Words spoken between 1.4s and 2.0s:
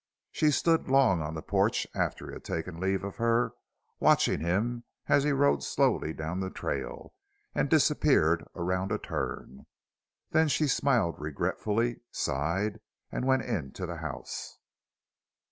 porch